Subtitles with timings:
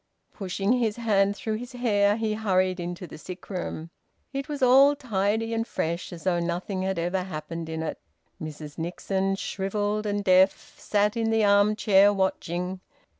[0.33, 3.91] Pushing his hand through his hair, he hurried into the sick room.
[4.33, 7.99] It was all tidy and fresh, as though nothing had ever happened in it.
[8.41, 12.79] Mrs Nixon, shrivelled and deaf, sat in the arm chair, watching.